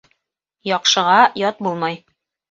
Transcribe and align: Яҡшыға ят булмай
Яҡшыға 0.69 1.17
ят 1.41 1.61
булмай 1.67 1.99